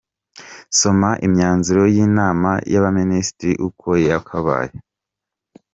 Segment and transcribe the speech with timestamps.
[0.79, 4.73] Soma imyanzuro y’Inama y’Abaminisitiri uko yakabaye.